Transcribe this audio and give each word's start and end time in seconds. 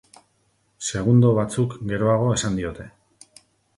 Segundo 0.91 1.33
batzuk 1.39 1.77
geroago 1.91 2.33
esan 2.39 2.61
diote. 2.61 2.89